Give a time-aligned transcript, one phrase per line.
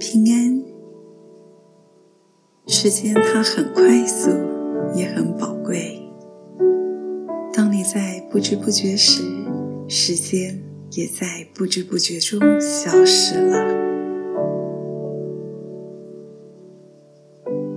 [0.00, 0.62] 平安。
[2.66, 4.30] 时间它很快速，
[4.94, 6.00] 也很宝贵。
[7.52, 9.22] 当你在不知不觉时，
[9.86, 10.62] 时间
[10.92, 13.78] 也在不知不觉中消失了。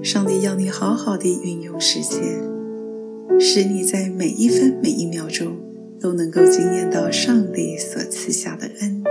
[0.01, 2.41] 上帝要你好好的运用时间，
[3.37, 5.57] 使你在每一分每一秒钟
[5.99, 9.02] 都能够惊艳到上帝所赐下的恩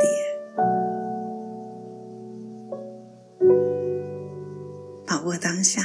[5.62, 5.80] 当下，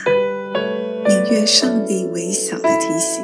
[1.08, 3.24] 明悦上帝微小的提醒，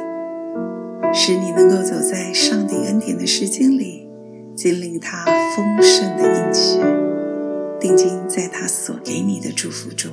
[1.12, 4.08] 使你能够走在上帝恩典的时间里，
[4.54, 5.24] 经历他
[5.56, 6.78] 丰盛的应许，
[7.80, 10.12] 定睛在他所给你的祝福中。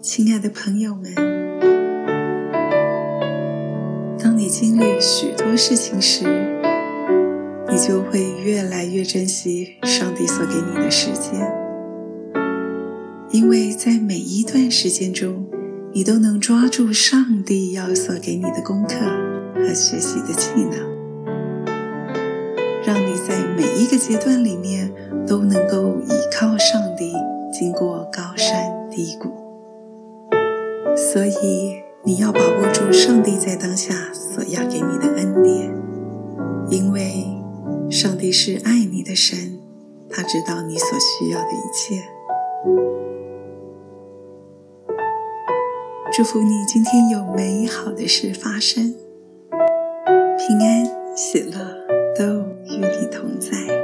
[0.00, 1.14] 亲爱的朋友们，
[4.18, 6.24] 当你经历许多事情时，
[7.68, 11.65] 你就会越来越珍惜上帝所给你的时间。
[13.32, 15.46] 因为在每一段时间中，
[15.92, 18.94] 你都能抓住上帝要所给你的功课
[19.54, 20.78] 和学习的技能，
[22.84, 24.92] 让你在每一个阶段里面
[25.26, 27.12] 都能够依靠上帝，
[27.52, 29.28] 经过高山低谷。
[30.96, 35.74] 所以你要把握住上帝在当下所要给你的恩典，
[36.70, 37.26] 因为
[37.90, 39.58] 上帝是爱你的神，
[40.08, 42.02] 他知道你所需要的一切。
[46.16, 48.94] 祝福你今天有美好的事发生，
[50.38, 51.58] 平安喜乐
[52.16, 52.24] 都
[52.64, 53.75] 与你同在。